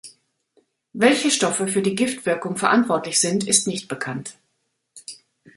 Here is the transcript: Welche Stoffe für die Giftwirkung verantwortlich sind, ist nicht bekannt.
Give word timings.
Welche 0.93 1.29
Stoffe 1.29 1.67
für 1.67 1.83
die 1.83 1.93
Giftwirkung 1.93 2.57
verantwortlich 2.57 3.19
sind, 3.21 3.47
ist 3.47 3.67
nicht 3.67 3.87
bekannt. 3.87 4.35